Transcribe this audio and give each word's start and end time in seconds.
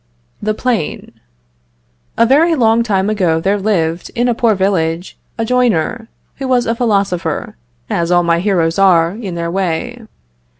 THE 0.41 0.55
PLANE. 0.55 1.11
A 2.17 2.25
very 2.25 2.55
long 2.55 2.81
time 2.81 3.07
ago 3.07 3.39
there 3.39 3.59
lived, 3.59 4.09
in 4.15 4.27
a 4.27 4.33
poor 4.33 4.55
village, 4.55 5.15
a 5.37 5.45
joiner, 5.45 6.07
who 6.37 6.47
was 6.47 6.65
a 6.65 6.73
philosopher, 6.73 7.55
as 7.87 8.09
all 8.09 8.23
my 8.23 8.39
heroes 8.39 8.79
are, 8.79 9.11
in 9.11 9.35
their 9.35 9.51
way. 9.51 10.01